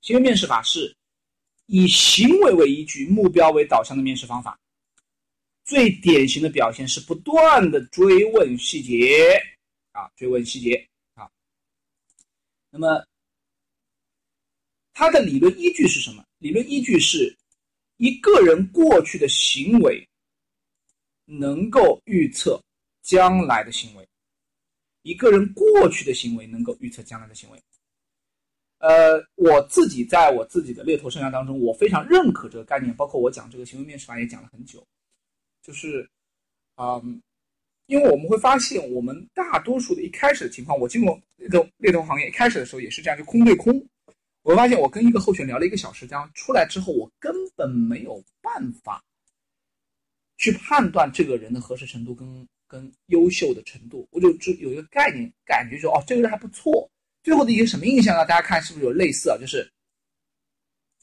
[0.00, 0.94] 行为面试法是
[1.66, 4.58] 以行为为依据、目标为导向的面试方法。
[5.64, 9.38] 最典型的表现是不断的追问细节
[9.92, 11.28] 啊，追问细节啊。
[12.70, 13.04] 那么
[14.94, 16.24] 它的理论依据是什么？
[16.38, 17.36] 理论依据是
[17.98, 20.08] 一个人过去的行为
[21.26, 22.58] 能够预测
[23.02, 24.08] 将来的行为，
[25.02, 27.62] 一个人过去的行为能够预测将来的行为。
[28.78, 34.86] 呃，我自己在我自己的猎头生涯当中，我非常认可这个概念，包括我讲这个行为面试法也讲了很久。
[35.62, 36.08] 就是，
[36.76, 37.20] 嗯，
[37.86, 43.84] 因为我们会发现，我们大多数的一开始的情况，我进入猎头猎头行业一开始的时候也是这样，就空对空。
[44.42, 49.02] 我会发现，我跟一个候选聊了一个小时，这样出来之后，我根本没有办法
[50.36, 54.06] 去判断这个人的合适程度跟跟优秀的程度。
[54.12, 56.88] 我就只有一个概念，感觉说，哦，这个人还不错。
[57.22, 58.24] 最后的一个什么印象呢？
[58.24, 59.36] 大家看是不是有类似啊？
[59.38, 59.70] 就是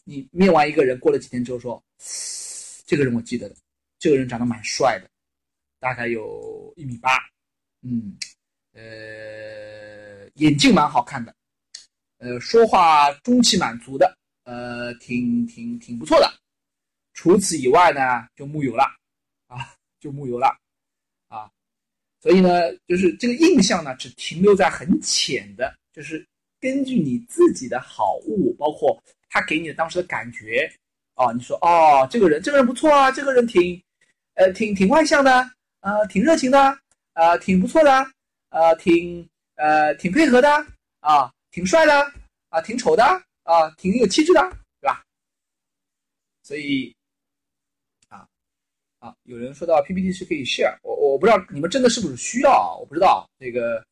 [0.03, 1.83] 你面完一个人，过了几天之后说，
[2.85, 3.55] 这个人我记得的。
[3.97, 5.09] 这个人长得蛮帅的，
[5.79, 7.17] 大概有一米八，
[7.81, 8.15] 嗯，
[8.73, 11.33] 呃，眼镜蛮好看的，
[12.17, 16.31] 呃，说话中气满足的，呃，挺挺挺不错的。
[17.13, 18.83] 除此以外呢，就木有了，
[19.47, 20.55] 啊，就木有了，
[21.29, 21.49] 啊，
[22.21, 26.25] 所以呢，就是这个印象呢，只停留在很浅的，就是
[26.59, 30.69] 根据你自己的好恶，包括他给你的当时的感觉，
[31.13, 33.81] 啊，你说哦，这个人，这个人不错啊，这个人挺。
[34.37, 35.31] 呃，挺挺外向的，
[35.79, 36.77] 呃，挺热情的，
[37.13, 38.05] 呃，挺不错的，
[38.49, 40.49] 呃，挺呃挺配合的，
[40.99, 42.11] 啊，挺帅的，
[42.49, 43.01] 啊，挺丑的，
[43.43, 44.41] 啊，挺有气质的，
[44.81, 45.01] 对吧？
[46.43, 46.93] 所以，
[49.05, 52.73] 啊，有人说到 PPT 是可以 share，我我不知道你们真的是不是需要啊？
[52.79, 53.85] 我不知道这个，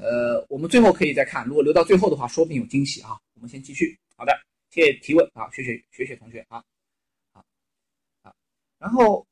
[0.00, 3.10] 呃，我们最后可以再看，如果留到最后的话，说不定有惊喜啊。
[3.34, 4.32] 我们先继续，好的，
[4.70, 6.64] 谢谢提问啊，学学学学同学啊，
[7.32, 7.44] 好，
[8.22, 8.32] 啊，
[8.78, 9.26] 然后。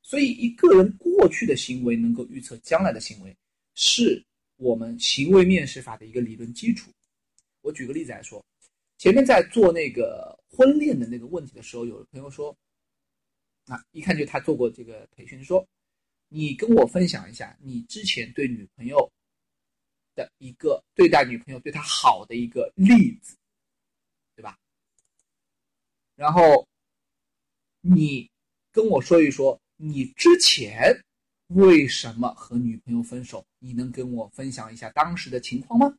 [0.00, 3.36] 所以，一个人过去的行为能够预测将来的行为，
[3.74, 4.24] 是
[4.56, 6.90] 我们行为面试法的一个理论基础。
[7.60, 8.42] 我举个例子来说，
[8.96, 12.56] 前面在做那个婚恋的那个问题的时候，有的朋友说，
[13.68, 15.66] 啊，一看就他做过这个培训，说，
[16.28, 19.10] 你跟我分享一下你之前对女朋友
[20.14, 23.36] 的一个对待女朋友对她好的一个例子，
[24.34, 24.58] 对吧？
[26.16, 26.66] 然后
[27.80, 28.28] 你
[28.72, 29.58] 跟我说一说。
[29.80, 30.92] 你之前
[31.50, 33.46] 为什么和女朋友分手？
[33.60, 35.96] 你能跟我分享一下当时的情况吗？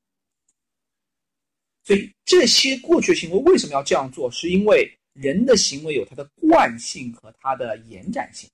[1.81, 4.29] 所以这些过去行为为什么要这样做？
[4.29, 8.49] 是因为人的行为有它的惯性和它的延展性。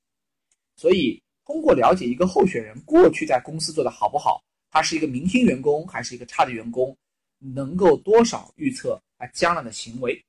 [0.75, 6.97] 所以通过了解一个候选人过去在公司做的好不好，他是一个明星员工还是一个差的员工，
[7.39, 10.19] 能够多少预测他将来的行为。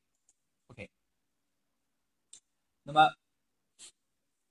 [0.69, 0.89] OK，
[2.83, 3.01] 那么。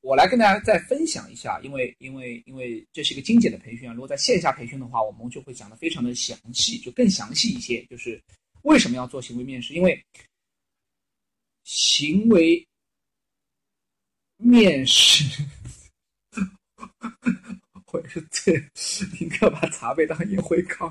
[0.01, 3.93] 我来跟大家再分享一下，因为因为因为这是一个精简的培训啊。
[3.95, 7.83] 如果在线下培训的话，我们就会讲的非常的详细，就更详细一些。
[7.85, 8.21] 就是
[8.61, 9.73] 为什么要做行为面试？
[9.73, 9.99] 因为
[11.65, 12.65] 行为
[14.37, 15.43] 面试，
[17.91, 18.53] 我是最
[19.19, 20.87] 宁可把茶杯当烟灰缸。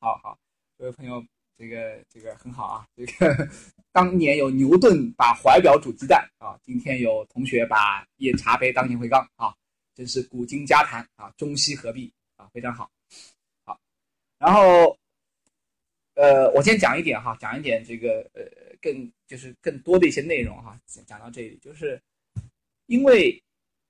[0.00, 0.36] 好好，
[0.76, 1.24] 各位朋友。
[1.54, 2.84] 这个这个很好啊！
[2.96, 3.48] 这个
[3.92, 9.54] 当年有牛顿把怀表煮鸡蛋啊，今天有同学把夜茶杯当烟灰缸啊，
[9.94, 12.90] 真是古今佳谈啊，中西合璧啊，非常好。
[13.64, 13.78] 好，
[14.38, 14.98] 然后
[16.14, 18.42] 呃，我先讲一点哈，讲一点这个呃
[18.82, 21.98] 更就是更多的一些内容哈，讲到这里，就是
[22.86, 23.42] 因为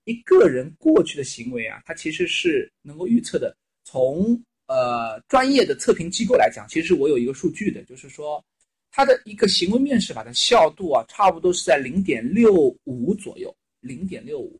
[0.04, 4.40] 一个人过去的行为啊，他其实是能够预测的，从。
[4.68, 8.42] 呃，专业的测评机构来讲，其实我有一个数据的，就是说，
[8.90, 12.54] 它的一个行为面试法的效度啊，差不多是在零点六
[12.84, 13.54] 五左右。
[13.80, 14.58] 零点六五，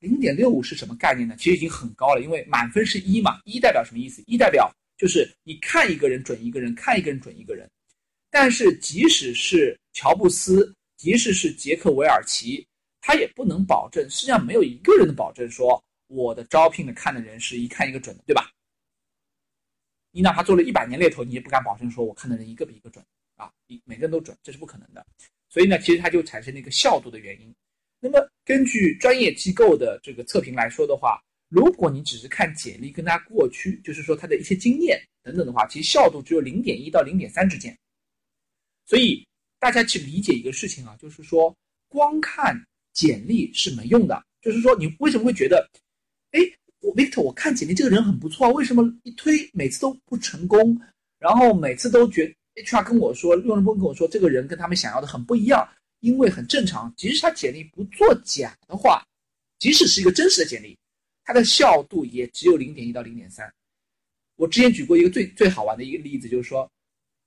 [0.00, 1.36] 零点六五是什么概念呢？
[1.38, 4.22] 其实已经很高了，因为满分是一嘛，一代表什么意思？
[4.26, 7.66] 一代表就是你看一个人准一个人，看一个人准一个人。
[8.30, 12.66] 但是即使是乔布斯，即使是杰克韦尔奇，
[13.00, 18.50] 他也不能保证，实际上没有一个人的保证说我的招聘的看的人是一看一个准的，对吧？
[20.12, 23.04] 你哪怕做了一百年猎头，你也不敢保证说我看的人一个比一个准
[23.36, 25.04] 啊，一每个人都准，这是不可能的。
[25.48, 27.52] 所以呢，其实它就产生了一个效度的原因。
[28.00, 37.76] 那么根据专业机构的这个测评来说的话，如果你只是看简历跟他过去，就是说他的一些经验等等的话，其实效度只有零点一到零点三之间。
[38.90, 39.24] 所以
[39.60, 41.56] 大家去理解一个事情啊，就是说
[41.88, 42.60] 光看
[42.92, 44.20] 简历是没用的。
[44.42, 45.64] 就是说你为什么会觉得，
[46.32, 46.40] 哎？
[46.80, 50.76] 我 Victor，我看简历这个人很不错，为什么一推每次都不成功？
[51.20, 55.68] 然后每次都觉 HR 跟我说，用人部跟我说，这个人跟他们想要的很不一样，
[56.00, 59.06] 因为很正常，即使他简历不作假的话，
[59.58, 60.76] 即使是一个真实的简历，
[61.22, 63.48] 它的效度也只有零点一到零点三。
[64.36, 66.66] 我之前举过一个最最好玩的一个例子，就是说，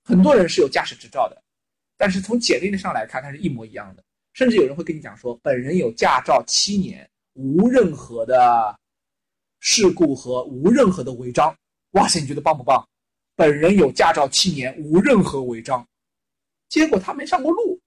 [0.03, 1.42] 很多人是有驾驶执照的，
[1.97, 4.03] 但是从简历上来看，它是一模一样的，
[4.33, 8.77] 甚至有人会跟你讲说，本人有驾照七年，无任何的
[9.59, 11.55] 事故和无任何的违章。
[11.91, 12.87] 哇塞，你觉得棒不棒？
[13.35, 15.87] 本人有驾照七年，无任何违章，
[16.69, 17.79] 结果他没上过路，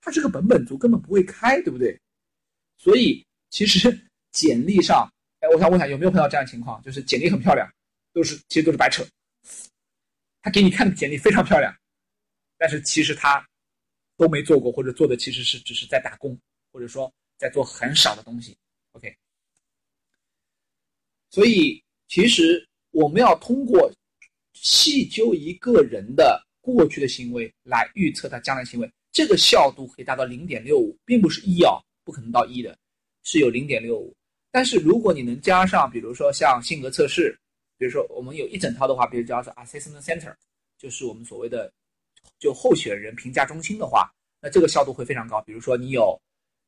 [0.00, 1.98] 他是个本本族，根本不会开，对不对？
[2.78, 5.10] 所以其实简历上，
[5.40, 6.80] 哎，我想问一下，有没有碰到这样的情况？
[6.82, 7.68] 就是简历很漂亮。
[8.12, 9.06] 都是其实都是白扯，
[10.42, 11.72] 他给你看的简历非常漂亮，
[12.60, 13.42] 但是其实他
[14.18, 16.38] 都没做过，或者做的其实是只是在打工，
[16.70, 18.54] 或者说在做很少的东西。
[18.92, 19.16] OK，
[21.30, 23.90] 所以其实我们要通过
[24.52, 32.78] 细究一个人的过去的行为来预测他将来行为，这个效度可以达到零点六五，并不是一啊，不可能到一的，
[33.24, 34.14] 是有零点六五。
[34.50, 37.34] 但是如果你能加上，比如说像性格测试。
[37.78, 40.36] 比如说，我们有一整套的话，比如叫做 assessment center，
[40.76, 41.72] 就是我们所谓的
[42.38, 45.40] 就候选人评价中心的话，那这个效度会非常高。
[45.42, 46.20] 比如说，你有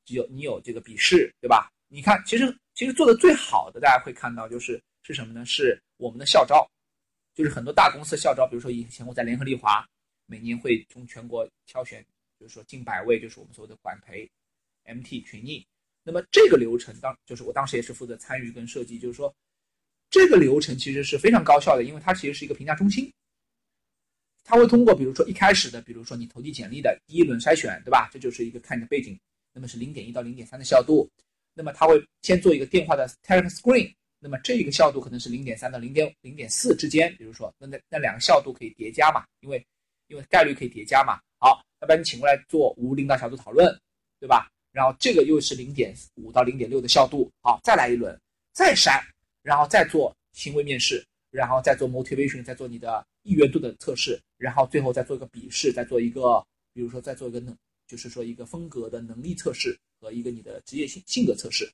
[0.09, 1.71] 有你有这个笔试，对吧？
[1.89, 5.45] 你看，其实其实做的最好的，大家会看到就是是什么呢？
[5.45, 6.69] 是我们的校招，
[7.35, 8.47] 就是很多大公司校招。
[8.47, 9.87] 比如说以前我在联合利华，
[10.27, 12.05] 每年会从全国挑选，
[12.39, 14.31] 就是说近百位，就是我们所谓的管培
[14.85, 15.65] MT 群艺。
[16.03, 19.35] 那么这个流程当就是我当时也是负责参与跟设计，就是说。
[20.11, 23.11] 这个流程其实是非常高效的，因为它其实是一个评价中心。
[24.45, 28.09] 它会通过，比如说一开始的，比如说你投递简历的第一轮筛选，对吧？
[28.13, 29.19] 这就是一个看你的背景，
[29.53, 31.09] 那么是零点一到零点三的效度。
[31.55, 37.15] 那么它会先做一个电话的 telephone screen，那么这个效度可能是零点三到零点零点四之间。
[37.17, 39.25] 比如说，那那那两个效度可以叠加嘛？
[39.41, 39.65] 因为
[40.09, 41.21] 因为概率可以叠加嘛。
[41.39, 43.73] 好，那把你请过来做无领导小组讨论，
[44.19, 44.49] 对吧？
[44.73, 47.31] 然后这个又是零点五到零点六的效度。
[47.43, 48.19] 好，再来一轮，
[48.53, 49.01] 再筛。
[49.43, 56.45] 然后再做行为面试，然后再做 motivation，再做你的意愿度的测试，然后最后再做一个笔试，再做一个，
[56.75, 57.57] 比如说再做一个能，
[57.87, 61.71] 就是说一个风格的能力测试和一个你的职业性性格测试。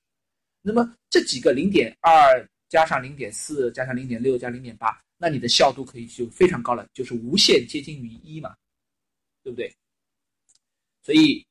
[0.61, 8.55] 那么这几个零点二加上零点四加上零点六加零点八，那你的效度可以就非常高了，就是无限接近于一嘛，
[9.43, 9.75] 对不对？
[11.03, 11.43] 所以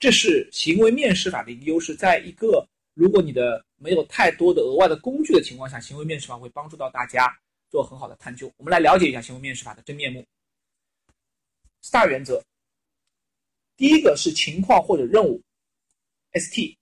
[0.00, 2.66] 这是行为面试法的一个优势，在一个。
[2.96, 7.26] 如果你的没有太多的额外的工具的情况下，行为面试法会帮助到大家
[7.74, 8.48] 做很好的探究。
[8.56, 10.24] 我们来了解一下行为面试法的真面目。
[11.82, 12.40] STAR 原则，
[13.76, 15.42] 第一个是情况或者任务
[16.34, 16.76] ，ST，ST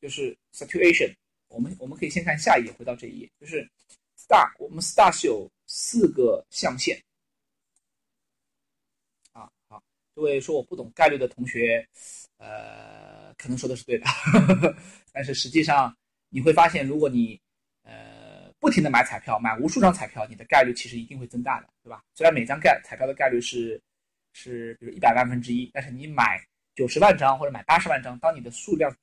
[0.00, 1.14] 就是 situation。
[1.48, 3.70] 我们我们可以先看下一页，回到这一页，就是
[4.16, 4.50] STAR。
[4.58, 6.98] 我们 STAR 是有四个象限。
[9.32, 9.82] 啊，好，
[10.14, 11.86] 这位说我不懂概率的同学，
[12.38, 13.20] 呃。
[13.36, 14.04] 可能说的是对的，
[15.12, 15.96] 但是实际上
[16.28, 17.40] 你会发现，如果你
[18.60, 22.04] 不停的买彩票，买无数张彩票，你的概率其实一定会增大的，对吧？
[22.14, 23.82] 虽然每张概彩票的概率是
[24.32, 26.38] 是比如一百万分之一，但是你买
[26.74, 28.94] 九十万张或者买八十万张，当你的数量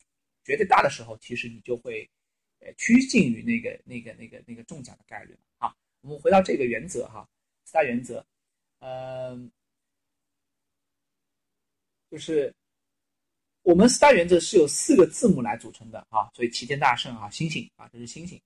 [0.45, 2.09] 绝对大的时候，其实你就会
[2.77, 7.27] 趋近于那个那个那个那个中奖的概率好，我们回到这个原则哈，
[7.65, 8.25] 四大原则，
[8.79, 9.51] 嗯，
[12.09, 12.53] 就是。
[13.63, 18.41] 我们四大原则是由四个字母来组成的啊，所以齐天大圣啊，星星啊，这是星星。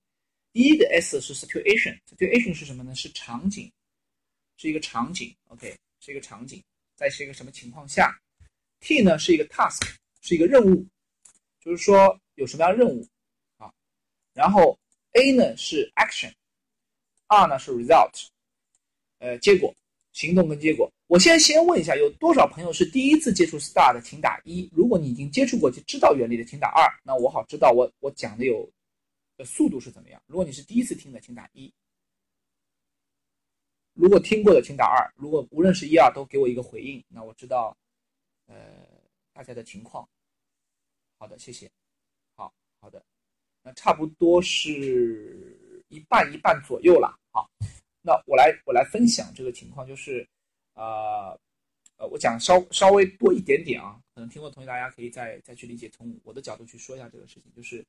[0.52, 2.94] 第一个 S 是 situation，situation 是什么呢？
[2.94, 3.70] 是场景，
[4.56, 6.62] 是一个场景，OK，是一个场景，
[6.94, 8.14] 在是一个什么情况下
[8.80, 9.80] ？T 呢是一个 task，
[10.20, 10.86] 是一个任务，
[11.60, 13.06] 就是说有什么样的任务
[13.56, 13.72] 啊？
[14.34, 14.78] 然后
[15.12, 18.26] A 呢是 action，R 呢是 result，
[19.18, 19.74] 呃，结果。
[20.14, 26.86] 行动跟结果，我现在先问一下，有多少朋友是第一次接触 STAR 的，请打一；如果你已经接触过，就知道原理的，请打二。
[27.02, 28.70] 那我好知道我我讲的有
[29.36, 30.22] 的速度是怎么样。
[30.26, 31.72] 如果你是第一次听的，请打一；
[33.94, 35.12] 如果听过的，请打二。
[35.16, 37.76] 如果无论是一二都给我一个回应，那我知道
[38.46, 38.86] 呃
[39.32, 40.08] 大家的情况。
[41.18, 41.70] 好的，谢谢。
[42.34, 43.04] 好好的，
[43.62, 47.18] 那差不多是一半一半左右了。
[47.30, 47.50] 好。
[48.04, 50.28] 那我来我来分享这个情况，就是，
[50.74, 51.38] 呃，
[51.98, 57.86] 呃，我讲稍稍微多一点点啊，可能听过同学大家可以再再去理解，从我的角度去说一下这个事情，就是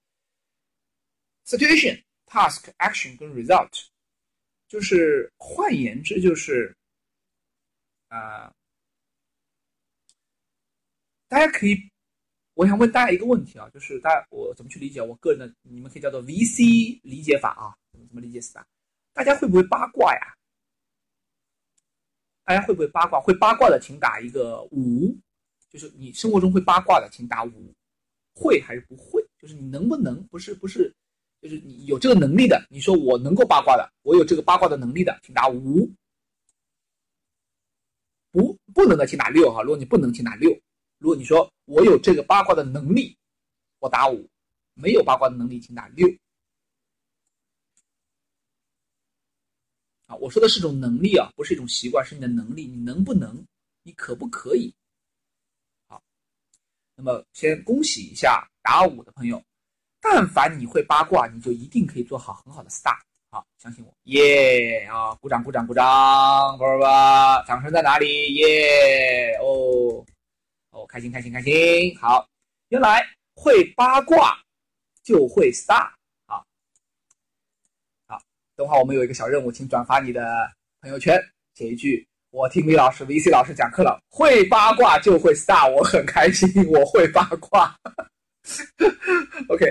[1.45, 3.85] situation、task、action 跟 result，
[4.67, 6.75] 就是换言之就是，
[8.07, 8.53] 啊，
[11.27, 11.77] 大家可以，
[12.53, 15.01] 我想问大家一个问题啊，就是大家我怎么去理解？
[15.01, 18.63] 我个人的你们可以叫做 VC 理解法啊，怎么怎么理解 STAR？
[19.13, 20.35] 大家会不会八卦呀？
[22.45, 23.19] 大家会不会八卦？
[23.19, 25.15] 会八卦的请打一个五，
[25.69, 27.73] 就是你生活中会八卦的，请打五。
[28.35, 29.23] 会还是不会？
[29.37, 30.21] 就是你能不能？
[30.27, 30.91] 不是不是，
[31.43, 32.65] 就是你有这个能力的。
[32.69, 35.91] 你说我能够八卦的，我有这个八卦的能力的，请打五。
[38.31, 39.61] 不不能的，请打六哈。
[39.61, 40.49] 如果你不能，请打六。
[40.97, 43.15] 如果你说我有这个八卦的能力，
[43.79, 44.25] 我打五；
[44.73, 46.07] 没有八卦的能力，请打六。
[50.07, 53.45] 啊，我说的是种能力啊，不是一种习惯，是你的能力，你能不能？
[53.83, 54.73] 你可不可以？
[55.87, 56.01] 好，
[56.95, 59.43] 那么先恭喜一下打五的朋友，
[60.03, 62.93] 但凡你会八卦，你就一定可以做好很好的 star。
[63.31, 65.15] 好，相信我，耶啊！
[65.15, 65.83] 鼓掌鼓掌鼓掌，
[66.57, 68.33] 宝宝们，掌声在哪里？
[68.35, 70.05] 耶哦
[70.71, 71.97] 哦，开心开心开心！
[71.97, 72.27] 好，
[72.67, 74.37] 原来会八卦
[75.01, 75.89] 就会 star
[76.27, 76.43] 啊！
[78.05, 78.21] 好，
[78.55, 80.21] 等会儿我们有一个小任务，请转发你的
[80.81, 81.19] 朋友圈，
[81.55, 87.75] 写一句：我听李老师 VC 老师讲课了，会八卦就会 star，我很开心，我会八卦。
[89.49, 89.65] OK，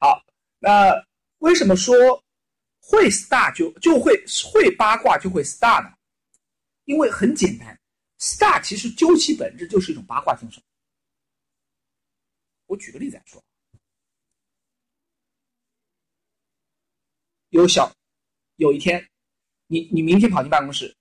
[0.00, 0.22] 好，
[0.58, 0.92] 那
[1.38, 1.94] 为什么说？
[2.80, 4.18] 会 star 就就会
[4.50, 5.94] 会八卦就会 star 呢，
[6.86, 7.78] 因为很简单
[8.18, 10.62] ，star 其实究其本质就是一种八卦精神。
[12.64, 13.42] 我举个例子来说，
[17.50, 17.92] 有小
[18.56, 19.06] 有一天，
[19.66, 20.96] 你你明天跑进办公室，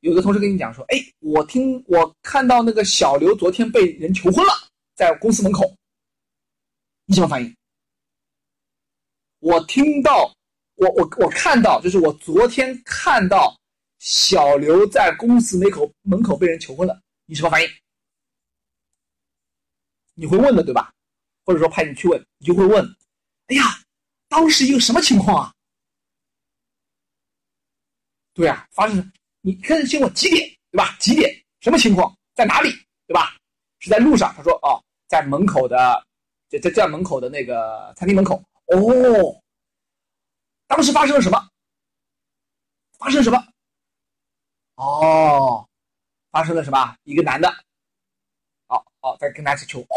[0.00, 4.52] 有个同事跟你讲说，哎，我听我看到那个小刘昨天被人求婚了，
[4.94, 5.76] 在公司门口，
[7.10, 7.56] 你什么反应？
[9.40, 10.32] 我听到。
[10.76, 13.54] 我我我看到，就是我昨天看到
[13.98, 17.68] 小刘在公司门口门口被人求婚了，你什么反应？
[20.14, 20.90] 你会问的对吧？
[21.44, 22.82] 或者说派你去问，你就会问：
[23.48, 23.64] 哎呀，
[24.28, 25.52] 当时一个什么情况啊？
[28.32, 29.12] 对啊，发生
[29.42, 30.96] 你看新闻几点对吧？
[30.98, 31.30] 几点？
[31.60, 32.16] 什么情况？
[32.34, 32.70] 在哪里
[33.06, 33.36] 对吧？
[33.80, 34.32] 是在路上。
[34.34, 36.06] 他说哦，在门口的，
[36.50, 38.36] 在在在门口的那个餐厅门口。
[38.66, 39.40] 哦。
[40.66, 41.48] 当时发生了什么？
[42.98, 43.42] 发生什么？
[44.76, 45.66] 哦，
[46.30, 46.96] 发生了什么？
[47.04, 47.48] 一个男的，
[48.68, 49.80] 哦哦，在跟他一起求。
[49.80, 49.96] 哦，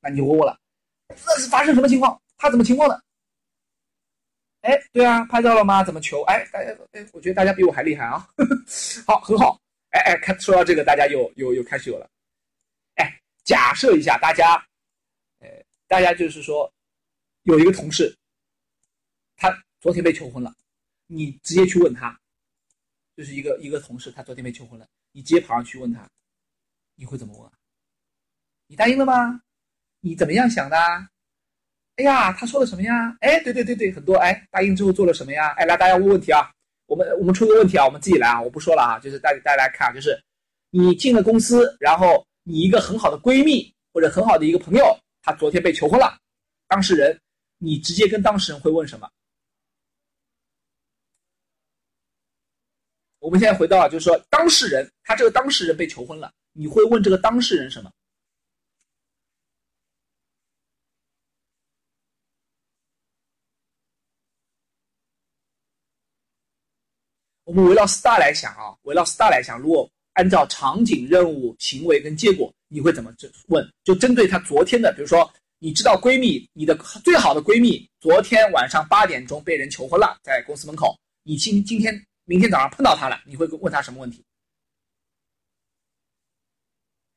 [0.00, 0.58] 那你就问我了，
[1.08, 2.20] 那是发生什么情况？
[2.36, 3.02] 他怎么情况的？
[4.62, 5.84] 哎，对啊，拍照了吗？
[5.84, 6.22] 怎么求？
[6.22, 8.26] 哎，大家，哎，我觉得大家比我还厉害啊！
[9.06, 9.58] 好，很好。
[9.90, 12.08] 哎哎，看说到这个，大家又又又开始有了。
[12.96, 14.62] 哎，假设一下，大家，
[15.90, 16.72] 大家就是说，
[17.42, 18.16] 有一个同事，
[19.36, 19.52] 他。
[19.80, 20.54] 昨天被求婚了，
[21.06, 22.16] 你直接去问他，
[23.16, 26.06] 就是一个一个同事，他昨天被求婚了，你直接跑上去问他，
[26.94, 27.52] 你会怎么问啊？
[28.66, 29.40] 你答应了吗？
[30.00, 30.76] 你怎么样想的？
[31.96, 33.16] 哎呀，他说了什么呀？
[33.20, 35.48] 哎，对对对对，很多哎，答应之后做了什么呀？
[35.56, 36.52] 哎，来大家问问题啊，
[36.84, 40.22] 我们我们出个问题啊，我们自己来啊，我不说了啊，就是大大家来看，就是
[40.68, 46.18] 你进了公司，然后你一个很好的闺蜜或者很好的一个朋友，他昨天被求婚了，
[46.66, 47.20] 当事人，
[47.58, 49.10] 你直接跟当事人会问什么？
[53.18, 57.92] 我们现在回到啊，就是说当事人，他这个当事人被求婚了，你会问这个当事人什么？
[67.44, 73.12] 我们围绕 star 来想啊，围绕 star 来想，如果按照场景、任务、行为跟结果，你会怎么
[73.48, 73.68] 问？
[73.84, 76.74] 就针对她昨天的，比如说，你知道闺蜜，你的
[77.04, 81.92] 最好的闺蜜，昨天晚上八点钟被人求婚了，在公司门口，你今今天。
[82.26, 84.24] 明天早上碰到她了，你会问她什么问题？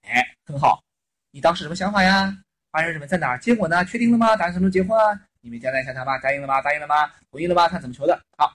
[0.01, 0.83] 哎，很好，
[1.29, 2.35] 你当时什么想法呀？
[2.71, 3.05] 发生什么？
[3.05, 3.37] 在哪儿？
[3.37, 3.85] 结果呢？
[3.85, 4.35] 确定了吗？
[4.35, 5.21] 打算什么时候结婚啊？
[5.41, 6.17] 你们交代一下他吗？
[6.17, 6.59] 答应了吗？
[6.63, 7.13] 答应了吗？
[7.29, 7.69] 同意了吗？
[7.69, 8.19] 看怎么求的。
[8.37, 8.51] 好，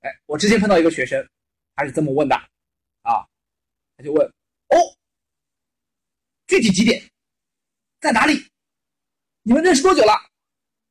[0.00, 1.26] 哎，我之前碰到一个学生，
[1.74, 2.36] 他是这么问的
[3.00, 3.24] 啊，
[3.96, 4.76] 他就问哦，
[6.46, 7.02] 具体几点，
[8.00, 8.46] 在哪里？
[9.42, 10.12] 你们认识多久了？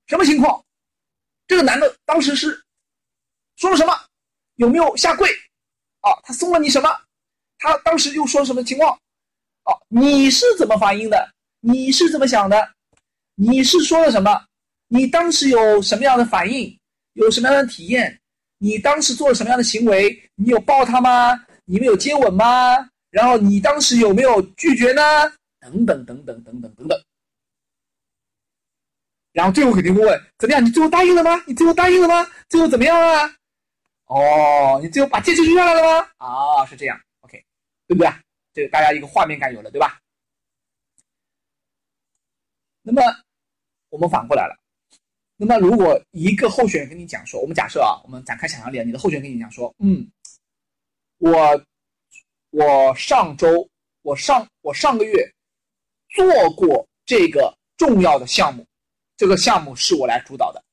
[0.07, 0.63] 什么情况？
[1.47, 2.63] 这个男的当时是
[3.55, 3.93] 说了什么？
[4.55, 5.29] 有没有下跪？
[6.01, 6.89] 啊，他送了你什么？
[7.57, 8.97] 他当时又说什么情况？
[9.63, 11.33] 哦，你是怎么反应的？
[11.61, 12.73] 你是怎么想的？
[13.35, 14.45] 你是说了什么？
[14.87, 16.77] 你当时有什么样的反应？
[17.13, 18.21] 有什么样的体验？
[18.57, 20.29] 你当时做了什么样的行为？
[20.35, 21.33] 你有抱他吗？
[21.65, 22.89] 你们有接吻吗？
[23.09, 25.01] 然后你当时有没有拒绝呢？
[25.65, 27.03] 等等等等等等等等。
[29.31, 30.63] 然后最后肯定会问：怎么样？
[30.63, 31.43] 你最后答应了吗？
[31.47, 32.29] 你最后答应了吗？
[32.47, 33.35] 最后怎么样啊？
[34.05, 36.07] 哦，你最后把戒指取下来了吗？
[36.17, 37.43] 啊，是这样，OK，
[37.87, 38.09] 对不对？
[38.53, 39.99] 这个大家一个画面感有了，对吧？
[42.81, 43.01] 那么
[43.89, 44.55] 我们反过来了，
[45.35, 50.09] 那么如果一个候选人跟你讲说，我们假设啊，我们展开想象力，你的候选人跟你讲说，嗯，
[51.17, 51.61] 我
[52.51, 53.67] 我上周
[54.03, 55.33] 我上我上个月
[56.15, 58.65] 做过这个重要的项目，
[59.17, 60.63] 这个项目是我来主导的，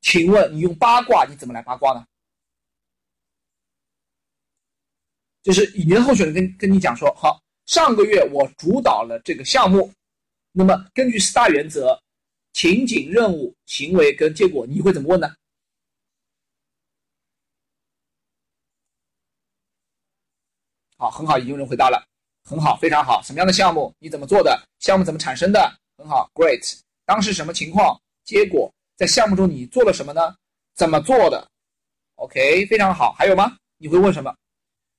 [0.00, 2.04] 请问你用八卦你怎么来八卦呢？
[5.42, 9.92] 就是你的候选人跟跟你讲说，好，上个月我主导了这个项目，
[10.52, 12.00] 那么根据四大原则，
[12.52, 15.34] 情景、任务、行为跟结果，你会怎么问呢？
[20.96, 22.06] 好，很好，已经有人回答了，
[22.44, 23.22] 很好，非常好。
[23.22, 23.92] 什么样的项目？
[23.98, 24.60] 你怎么做的？
[24.80, 25.72] 项目怎么产生的？
[25.96, 26.78] 很好，great。
[27.04, 27.98] 当时什么情况？
[28.24, 30.20] 结果在项目中你做了什么呢？
[30.74, 31.46] 怎么做的
[32.16, 33.12] ？OK，非常好。
[33.12, 33.56] 还有吗？
[33.78, 34.34] 你会问什么？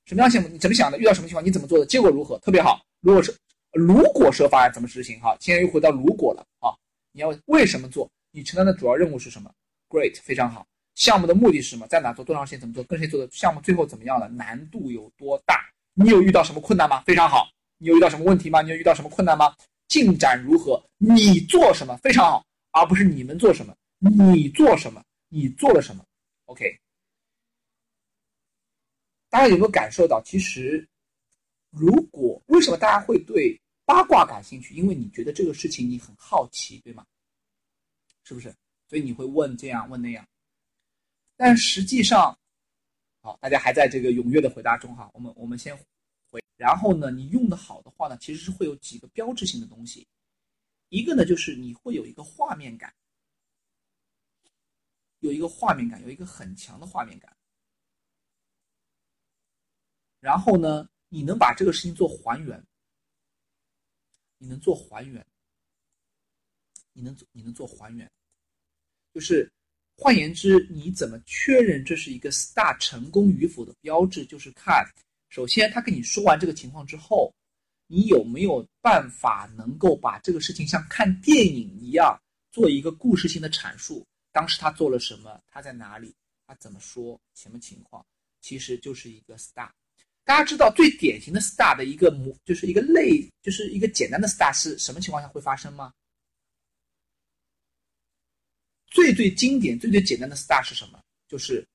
[0.05, 0.47] 什么样项目？
[0.49, 0.97] 你怎么想的？
[0.97, 1.45] 遇到什么情况？
[1.45, 1.85] 你怎么做的？
[1.85, 2.37] 结果如何？
[2.39, 2.81] 特别好。
[3.01, 3.35] 如果是
[3.71, 5.19] 如果设方案怎么执行？
[5.19, 6.71] 哈，现在又回到如果了啊！
[7.11, 8.09] 你要为什么做？
[8.31, 9.51] 你承担的主要任务是什么
[9.89, 10.65] ？Great，非常好。
[10.95, 11.87] 项目的目的是什么？
[11.87, 12.23] 在哪做？
[12.23, 12.59] 多长时间？
[12.59, 12.83] 怎么做？
[12.83, 13.29] 跟谁做的？
[13.31, 14.27] 项目最后怎么样了？
[14.29, 15.59] 难度有多大？
[15.93, 17.01] 你有遇到什么困难吗？
[17.01, 17.49] 非常好。
[17.77, 18.61] 你有遇到什么问题吗？
[18.61, 19.55] 你有遇到什么困难吗？
[19.87, 20.83] 进展如何？
[20.97, 21.95] 你做什么？
[21.97, 23.75] 非常好，而不是你们做什么。
[23.99, 25.03] 你做什么？
[25.29, 26.03] 你做了什么
[26.45, 26.79] ？OK。
[29.29, 30.21] 大家有没有感受到？
[30.23, 30.87] 其实，
[31.69, 34.75] 如果为什么大家会对八卦感兴趣？
[34.75, 37.05] 因为你觉得这个事情你很好奇，对吗？
[38.23, 38.53] 是不是？
[38.87, 40.25] 所以你会问这样问那样。
[41.35, 42.37] 但实际上，
[43.23, 45.09] 好，大家还在这个踊跃的回答中哈。
[45.13, 45.73] 我们我们先
[46.29, 50.05] 回，然后呢，你用的好的话呢，其实是会有几个标志性的东西。
[50.89, 52.93] 一个呢，就是你会有一个画面感，
[55.19, 57.33] 有一个画面感，有一个很强的画面感。
[60.19, 62.61] 然后呢，你能把这个事情做还原，
[64.37, 65.25] 你能做还原，
[66.91, 68.11] 你能做你能做还原，
[69.13, 69.49] 就是
[69.95, 74.25] 换言之，你怎么确认这是一个 star 成功与否的标志？
[74.25, 74.83] 就是看，
[75.29, 77.31] 首先他跟你说完这个情况之后，
[77.87, 82.19] 你有没有办法能够把这个事情像看电影一样
[82.51, 84.05] 做一个故事性的阐述？
[84.31, 85.39] 当时他做了什么？
[85.47, 86.13] 他在哪里？
[86.47, 87.19] 他怎么说？
[87.35, 88.03] 什么情况？
[88.41, 89.69] 其实就是一个 star。
[90.25, 95.93] 大家知道最典型的 star 的一个模，就是一个类，就是一个简单的 star 是什么情况下会发生吗？
[98.93, 101.01] 最最经典、最最简单的 star 是什么？
[101.27, 101.67] 就是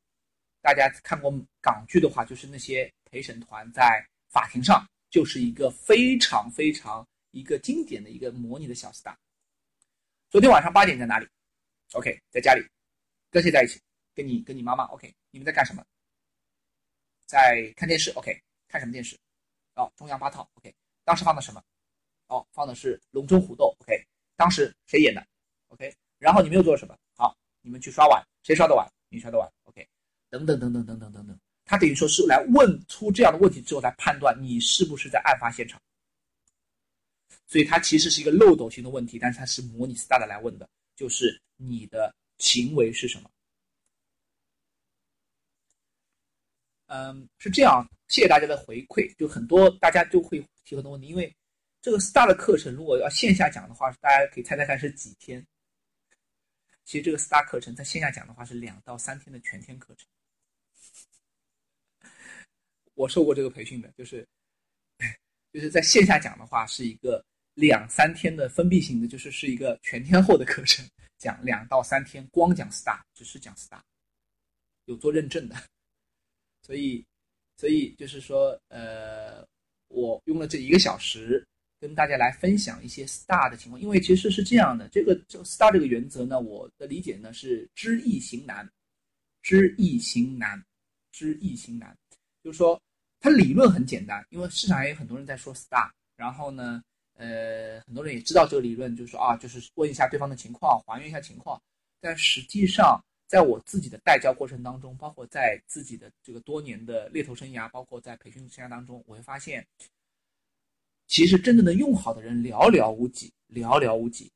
[0.60, 9.16] 大家看过港剧的话，就是那些陪审团在法庭上，就是一个非常非常一个经典的一个模拟的小 star。
[10.30, 11.26] 昨天晚上八点在哪里
[11.94, 12.62] ？OK，在家里，
[13.32, 13.80] 跟谁在一起？
[14.14, 14.84] 跟你跟你妈妈。
[14.84, 15.84] OK，你们在干什么？
[17.26, 19.18] 在看电视，OK，看什么电视？
[19.74, 20.72] 哦，中央八套，OK。
[21.02, 21.60] 当时放的什么？
[22.28, 24.06] 哦，放的是《龙争虎斗》，OK。
[24.36, 25.26] 当时谁演的
[25.66, 25.92] ？OK。
[26.18, 26.96] 然后你们又做了什么？
[27.68, 28.90] 你们去刷碗，谁刷的碗？
[29.10, 29.86] 你刷的碗，OK。
[30.30, 35.78] 等等等等等等等等，他等于说是来问出这样的问题之后来判断你是不是在案发现场。
[37.46, 43.30] 所以它其实是一个漏斗型的问题，但是它是模拟 star 来问的，就是你的行为是什么？
[46.86, 49.14] 嗯，是这样，谢谢大家的回馈。
[49.16, 51.30] 就很多大家就会提很多问题，因为
[51.82, 55.46] 这个 STAR 的课程如果要线下讲的话，大家可以猜猜看是几天？
[56.88, 60.08] 其实这个 STAR 课程在线下讲的话是两到三天的全天课程。
[62.94, 64.26] 我受过这个培训的，就是
[65.52, 67.22] 就是在线下讲的话是一个
[67.52, 70.82] 两三天的封闭型的，就是是一个全天候的课程，
[71.18, 73.82] 讲两到三天，光讲 STAR，只是讲 STAR，
[74.86, 75.54] 有做认证的。
[76.62, 77.04] 所以，
[77.58, 79.46] 所以就是说，呃，
[79.88, 81.46] 我用了这一个小时
[81.80, 88.68] 跟大家来分享一些 STAR 的情况，因为其实是这样的，这个这 STAR 这个原则呢，我的理解呢是知易行难，
[89.42, 90.62] 知易行难，
[91.12, 91.96] 知易行难，
[92.42, 92.80] 就是说
[93.20, 96.82] 它理论很简单，因为市场也有很多人在说 STAR，然后呢，
[97.14, 101.60] 呃，很多人也知道这个理论，就是说啊，就是问一下对方的情况，还原一下情况，
[102.00, 103.02] 但实际上。
[103.28, 109.62] 在我自己的带教过程当中，包括在自己的这个多年的猎头生涯，包括在培训生涯当中，我会发现，
[111.08, 114.30] 其实真正能用好的人寥寥无几，寥寥无几。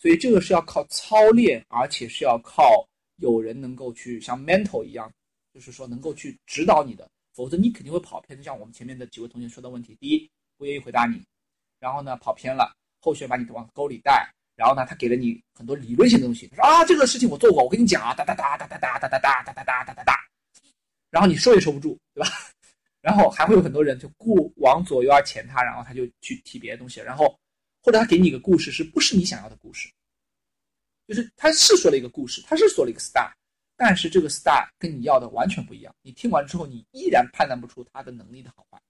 [0.00, 5.10] 所以这个是要靠操练，而且是要靠有人能够去像 mentor 一样，
[5.52, 8.36] 就是说能够去指导你的，否则你肯定会跑偏。
[8.36, 11.18] 就像我们前面的几位同学说的问题：第一，不愿意回答你；
[11.78, 14.28] 然后呢，跑偏了，后续把你往沟里带。
[14.56, 16.46] 然后呢，他给了你很多理论性的东西。
[16.48, 20.14] 他说啊，这个事情我做过，我跟你讲啊，哒哒哒哒哒哒哒哒哒哒哒哒哒哒哒。
[21.10, 22.30] 然后你收也收不住，对吧？
[23.04, 27.00] 然后还会有很多人就顾往左右而前他，然后他就去提别的东西。
[27.00, 27.38] 然后
[27.82, 29.92] 或者他给你一个故事，是不是你想要的故事？
[31.06, 33.30] 就是他是说了一个故事，他是说了一个 star，
[33.76, 38.80] 但是这个 star 跟你要的完全不一样，你听完之后你依然判断不出他的能力的好坏，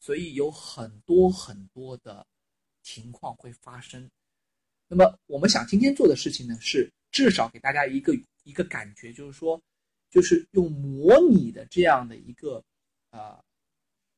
[0.00, 2.26] 所以有很多很多的
[2.82, 4.10] 情况会发生。
[4.88, 9.62] 那么我们想今天做的事情呢，是至少给大家一个一个感觉，就是说，
[10.10, 12.64] 就是用模拟的这样的一个
[13.14, 13.40] 呃，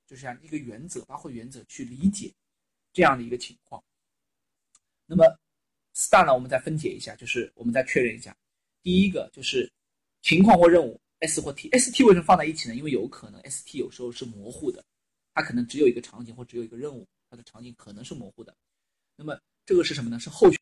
[0.06, 2.32] 就像一个原则，包括原则去理解
[2.94, 3.82] 这样的一个情况。
[5.04, 5.22] 那么
[5.94, 8.34] star 呢，我们再分解一下，就是我们再确认一下，
[8.82, 9.70] 第一个就是
[10.22, 12.74] 情况或任务 S 或 T，ST 为什么放在一起呢？
[12.74, 14.82] 因为有可能 ST 有时候是模糊的，
[15.34, 18.56] 它可能只有一个场景或只有一个任务，它的场景可能是模糊的。
[19.14, 20.18] 那么这个是什么呢？
[20.18, 20.54] 是后续。